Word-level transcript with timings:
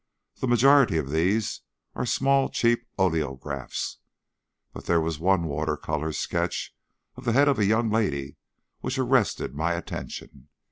The 0.37 0.47
majority 0.47 0.97
of 0.97 1.11
these 1.11 1.61
are 1.93 2.07
small 2.07 2.49
cheap 2.49 2.87
oleographs, 2.97 3.97
but 4.73 4.85
there 4.87 4.99
was 4.99 5.19
one 5.19 5.43
water 5.43 5.77
colour 5.77 6.11
sketch 6.11 6.73
of 7.15 7.23
the 7.23 7.33
head 7.33 7.47
of 7.47 7.59
a 7.59 7.65
young 7.67 7.91
lady 7.91 8.37
which 8.79 8.97
arrested 8.97 9.53
my 9.53 9.73
attention. 9.73 10.47